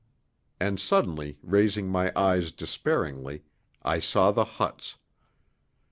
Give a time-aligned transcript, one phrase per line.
[0.59, 3.43] And suddenly raising my eyes despairingly,
[3.83, 4.95] I saw the huts.